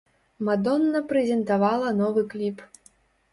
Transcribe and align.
Мадонна 0.47 1.01
прэзентавала 1.11 1.93
новы 2.01 2.25
кліп. 2.33 2.65